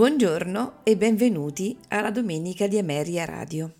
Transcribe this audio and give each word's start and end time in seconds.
Buongiorno 0.00 0.80
e 0.82 0.96
benvenuti 0.96 1.76
alla 1.88 2.10
Domenica 2.10 2.66
di 2.66 2.78
Ameria 2.78 3.26
Radio. 3.26 3.74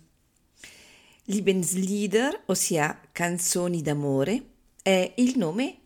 Liebenslieder, 1.23 2.43
ossia 2.45 3.01
canzoni 3.11 3.81
d'amore, 3.81 4.43
è 4.83 5.13
il 5.15 5.35
nome 5.39 5.77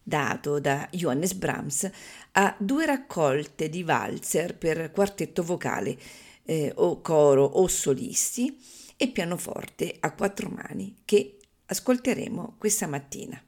dato 0.00 0.60
da 0.60 0.88
Johannes 0.92 1.34
Brahms 1.34 1.90
a 2.30 2.54
due 2.56 2.86
raccolte 2.86 3.68
di 3.68 3.82
valzer 3.82 4.56
per 4.56 4.92
quartetto 4.92 5.42
vocale 5.42 5.98
eh, 6.44 6.72
o 6.76 7.00
coro 7.00 7.42
o 7.42 7.66
solisti 7.66 8.56
e 8.96 9.08
pianoforte 9.08 9.96
a 9.98 10.14
quattro 10.14 10.50
mani 10.50 10.98
che 11.04 11.38
ascolteremo 11.66 12.54
questa 12.58 12.86
mattina. 12.86 13.44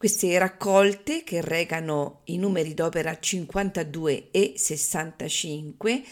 Queste 0.00 0.38
raccolte, 0.38 1.24
che 1.24 1.42
recano 1.42 2.22
i 2.24 2.38
numeri 2.38 2.72
d'opera 2.72 3.18
52 3.18 4.30
e 4.30 4.54
65, 4.56 6.02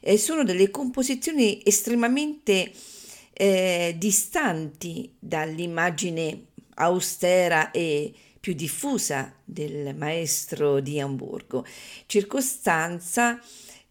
eh, 0.00 0.18
sono 0.18 0.42
delle 0.42 0.68
composizioni 0.72 1.62
estremamente 1.64 2.72
eh, 3.32 3.94
distanti 3.96 5.14
dall'immagine 5.16 6.46
austera 6.74 7.70
e 7.70 8.12
più 8.40 8.52
diffusa 8.52 9.32
del 9.44 9.94
maestro 9.94 10.80
di 10.80 10.98
Amburgo, 10.98 11.64
circostanza 12.06 13.40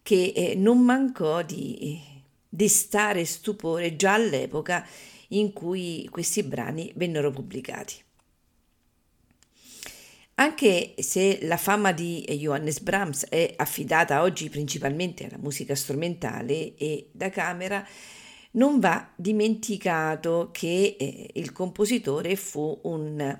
che 0.02 0.34
eh, 0.36 0.54
non 0.54 0.80
mancò 0.80 1.40
di 1.40 1.98
destare 2.46 3.24
stupore 3.24 3.96
già 3.96 4.12
all'epoca 4.12 4.86
in 5.28 5.54
cui 5.54 6.06
questi 6.10 6.42
brani 6.42 6.92
vennero 6.94 7.30
pubblicati. 7.30 8.04
Anche 10.38 10.92
se 10.98 11.38
la 11.42 11.56
fama 11.56 11.92
di 11.92 12.22
Johannes 12.28 12.80
Brahms 12.80 13.24
è 13.30 13.54
affidata 13.56 14.20
oggi 14.20 14.50
principalmente 14.50 15.24
alla 15.24 15.38
musica 15.38 15.74
strumentale 15.74 16.74
e 16.76 17.08
da 17.10 17.30
camera, 17.30 17.82
non 18.52 18.78
va 18.78 19.10
dimenticato 19.16 20.50
che 20.52 20.96
eh, 20.98 21.30
il 21.32 21.52
compositore 21.52 22.36
fu 22.36 22.78
un 22.82 23.34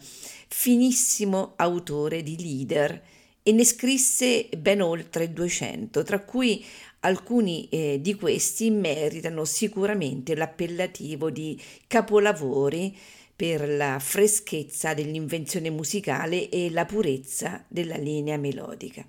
finissimo 0.48 1.52
autore 1.56 2.22
di 2.22 2.36
leader 2.38 3.02
e 3.42 3.52
ne 3.52 3.64
scrisse 3.64 4.48
ben 4.56 4.80
oltre 4.80 5.34
200, 5.34 6.02
tra 6.02 6.20
cui 6.20 6.64
alcuni 7.00 7.68
eh, 7.68 7.98
di 8.00 8.14
questi 8.14 8.70
meritano 8.70 9.44
sicuramente 9.44 10.34
l'appellativo 10.34 11.28
di 11.28 11.60
capolavori 11.86 12.96
per 13.36 13.68
la 13.68 13.98
freschezza 14.00 14.94
dell'invenzione 14.94 15.68
musicale 15.68 16.48
e 16.48 16.70
la 16.70 16.86
purezza 16.86 17.62
della 17.68 17.96
linea 17.96 18.38
melodica. 18.38 19.06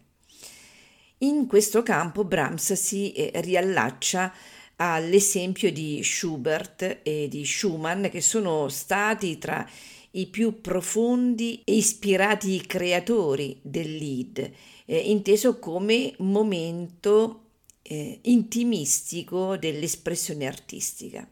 In 1.20 1.48
questo 1.48 1.82
campo 1.82 2.26
Brahms 2.26 2.74
si 2.74 3.14
eh, 3.14 3.32
riallaccia 3.42 4.32
all'esempio 4.76 5.72
di 5.72 6.04
Schubert 6.04 7.00
e 7.02 7.28
di 7.28 7.46
Schumann 7.46 8.08
che 8.08 8.22
sono 8.22 8.68
stati 8.68 9.38
tra 9.38 9.68
i 10.12 10.28
più 10.28 10.62
profondi 10.62 11.62
e 11.64 11.76
ispirati 11.76 12.62
creatori 12.66 13.58
del 13.62 13.96
lead, 13.96 14.52
eh, 14.86 14.98
inteso 14.98 15.58
come 15.58 16.14
momento 16.20 17.46
eh, 17.82 18.20
intimistico 18.24 19.58
dell'espressione 19.58 20.46
artistica. 20.46 21.28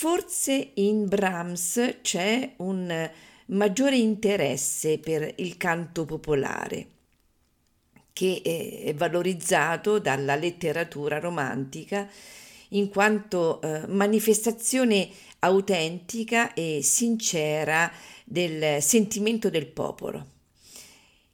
Forse 0.00 0.70
in 0.76 1.08
Brahms 1.08 1.98
c'è 2.00 2.54
un 2.56 3.10
maggiore 3.48 3.98
interesse 3.98 4.98
per 4.98 5.34
il 5.36 5.58
canto 5.58 6.06
popolare 6.06 6.86
che 8.10 8.40
è 8.86 8.94
valorizzato 8.94 9.98
dalla 9.98 10.36
letteratura 10.36 11.18
romantica 11.18 12.08
in 12.68 12.88
quanto 12.88 13.60
eh, 13.60 13.86
manifestazione 13.88 15.06
autentica 15.40 16.54
e 16.54 16.80
sincera 16.82 17.92
del 18.24 18.80
sentimento 18.80 19.50
del 19.50 19.66
popolo. 19.66 20.39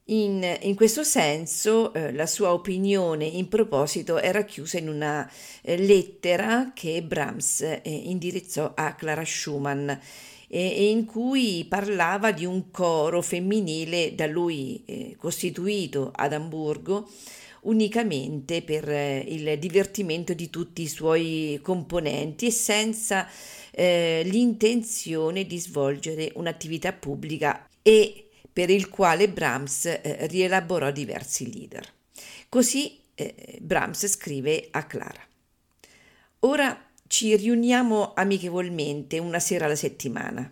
In, 0.09 0.59
in, 0.61 0.77
questo 0.77 1.03
senso 1.03 1.93
eh, 1.93 2.13
la 2.13 2.27
sua 2.27 2.53
opinione 2.53 3.25
in 3.25 3.49
proposito 3.49 4.21
era 4.21 4.45
chiusa 4.45 4.79
in 4.79 4.89
una 4.89 5.29
eh, 5.63 5.77
lettera 5.77 6.71
che 6.73 7.03
Brahms 7.03 7.63
eh, 7.63 7.81
indirizzò 7.85 8.73
a 8.77 8.95
Clara 8.95 9.25
Schumann 9.25 9.91
e 10.49 10.91
in 10.91 11.07
cui 11.07 11.67
parlava 11.69 12.31
di 12.31 12.45
un 12.45 12.71
coro 12.71 13.21
femminile 13.21 14.15
da 14.15 14.29
lui 14.29 14.81
eh, 14.87 15.17
costituito 15.19 16.13
ad 16.15 16.33
Amburgo 16.33 17.09
unicamente 17.63 18.63
per 18.63 18.89
eh, 18.89 19.25
il 19.27 19.59
divertimento 19.59 20.35
di 20.35 20.51
tutti 20.51 20.83
i 20.83 20.89
suoi 20.89 21.59
componenti 21.61 22.47
e 22.47 22.53
senza 22.53 23.29
eh, 23.73 24.23
l'intenzione 24.25 25.47
di 25.47 25.59
svolgere 25.59 26.31
un'attività 26.37 26.93
pubblica 26.93 27.67
e 27.83 28.26
per 28.57 28.71
il 28.71 28.89
quale 28.89 29.29
Brahms 29.29 29.85
eh, 29.85 30.27
rielaborò 30.29 30.91
diversi 30.91 31.53
leader. 31.53 31.87
Così 32.49 32.99
eh, 33.15 33.59
Brahms 33.61 34.07
scrive 34.07 34.69
a 34.71 34.85
Clara. 34.85 35.21
Ora 36.39 36.91
ci 37.07 37.37
riuniamo 37.37 38.15
amichevolmente 38.15 39.19
una 39.19 39.41
sera 39.41 39.67
alla 39.67 39.77
settimana 39.77 40.51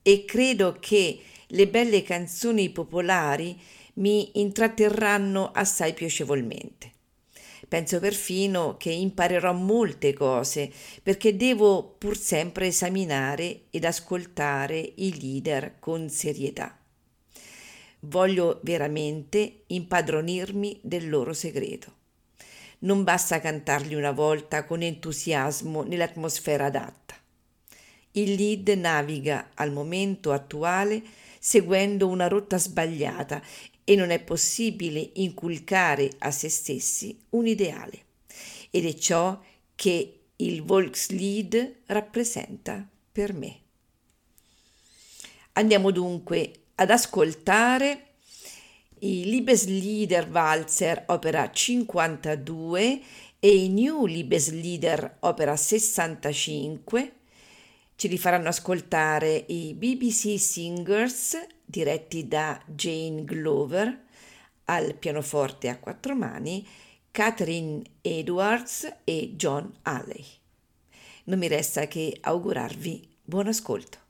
e 0.00 0.24
credo 0.24 0.78
che 0.80 1.20
le 1.48 1.68
belle 1.68 2.02
canzoni 2.02 2.70
popolari 2.70 3.60
mi 3.96 4.40
intratterranno 4.40 5.50
assai 5.52 5.92
piacevolmente. 5.92 6.92
Penso 7.68 8.00
perfino 8.00 8.78
che 8.78 8.90
imparerò 8.90 9.52
molte 9.52 10.14
cose 10.14 10.72
perché 11.02 11.36
devo 11.36 11.94
pur 11.98 12.16
sempre 12.16 12.68
esaminare 12.68 13.64
ed 13.68 13.84
ascoltare 13.84 14.94
i 14.96 15.20
leader 15.20 15.78
con 15.78 16.08
serietà. 16.08 16.78
Voglio 18.04 18.58
veramente 18.64 19.62
impadronirmi 19.68 20.80
del 20.82 21.08
loro 21.08 21.32
segreto. 21.32 21.94
Non 22.80 23.04
basta 23.04 23.40
cantarli 23.40 23.94
una 23.94 24.10
volta 24.10 24.64
con 24.64 24.82
entusiasmo 24.82 25.82
nell'atmosfera 25.82 26.64
adatta. 26.66 27.14
Il 28.12 28.34
lead 28.34 28.68
naviga 28.70 29.50
al 29.54 29.70
momento 29.70 30.32
attuale 30.32 31.00
seguendo 31.38 32.08
una 32.08 32.26
rotta 32.26 32.58
sbagliata 32.58 33.40
e 33.84 33.94
non 33.94 34.10
è 34.10 34.20
possibile 34.20 35.10
inculcare 35.14 36.10
a 36.18 36.32
se 36.32 36.48
stessi 36.48 37.16
un 37.30 37.46
ideale. 37.46 38.04
Ed 38.70 38.84
è 38.84 38.94
ciò 38.94 39.40
che 39.76 40.20
il 40.36 40.62
Volkslied 40.64 41.82
rappresenta 41.86 42.84
per 43.12 43.32
me. 43.32 43.60
Andiamo 45.52 45.92
dunque 45.92 46.61
ad 46.82 46.90
ascoltare 46.90 48.06
i 48.98 49.24
Liebeslieder 49.26 50.28
Walzer 50.28 51.04
opera 51.06 51.48
52 51.48 53.00
e 53.38 53.48
i 53.48 53.68
New 53.68 54.04
Liebeslieder 54.04 55.18
opera 55.20 55.54
65. 55.54 57.12
Ci 57.94 58.08
rifaranno 58.08 58.48
ascoltare 58.48 59.44
i 59.46 59.74
BBC 59.74 60.40
Singers 60.40 61.36
diretti 61.64 62.26
da 62.26 62.60
Jane 62.66 63.24
Glover, 63.24 64.04
al 64.64 64.96
pianoforte 64.96 65.68
a 65.68 65.78
quattro 65.78 66.16
mani 66.16 66.66
Catherine 67.12 67.80
Edwards 68.00 68.92
e 69.04 69.34
John 69.36 69.72
Alley. 69.82 70.24
Non 71.24 71.38
mi 71.38 71.46
resta 71.46 71.86
che 71.86 72.18
augurarvi 72.20 73.08
buon 73.22 73.46
ascolto. 73.46 74.01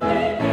Vem, 0.00 0.38
vem. 0.38 0.49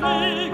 你 0.00 0.47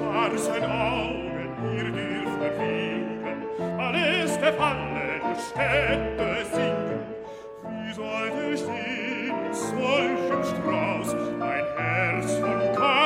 war 0.00 0.38
sein 0.38 0.64
Augen 0.64 1.26
ihr 1.76 1.90
dir 1.90 2.30
verwinken, 2.38 3.80
alles 3.80 4.38
gefallen 4.38 5.06
Städte 5.50 6.44
sinken. 6.52 7.00
Wie 7.62 7.92
sollte 7.92 8.40
ich 8.54 8.62
in 8.62 9.52
solchem 9.52 10.42
Strauß 10.44 11.16
mein 11.38 11.64
Herz 11.76 12.34
von 12.36 12.58
Kahn 12.74 13.05